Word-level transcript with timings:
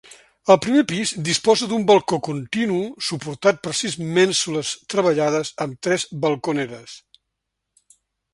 El 0.53 0.57
primer 0.61 0.83
pis 0.91 1.09
disposa 1.27 1.67
d'un 1.73 1.83
balcó 1.91 2.19
continu 2.27 2.79
suportat 3.09 3.61
per 3.67 3.75
sis 3.81 3.99
mènsules 4.17 4.73
treballades 4.95 5.53
amb 5.67 5.79
tres 5.89 6.09
balconeres. 6.27 6.99